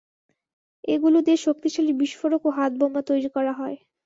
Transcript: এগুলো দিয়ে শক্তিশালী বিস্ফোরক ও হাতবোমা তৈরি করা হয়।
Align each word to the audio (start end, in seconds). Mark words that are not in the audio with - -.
এগুলো 0.83 1.17
দিয়ে 1.21 1.37
শক্তিশালী 1.37 1.93
বিস্ফোরক 2.01 2.41
ও 2.45 2.55
হাতবোমা 2.57 3.01
তৈরি 3.09 3.29
করা 3.35 3.53
হয়। 3.53 3.77